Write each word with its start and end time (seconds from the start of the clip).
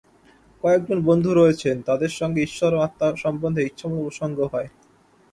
কয়েকজন 0.63 0.97
বন্ধু 1.05 1.29
রয়েছেন, 1.33 1.75
তাঁদের 1.81 2.11
সঙ্গে 2.19 2.39
ঈশ্বর 2.41 2.71
ও 2.73 2.79
আত্মা 2.81 3.07
সম্বন্ধে 3.15 3.61
ইচ্ছামত 3.63 3.99
প্রসঙ্গ 4.01 4.37
হয়। 4.53 4.69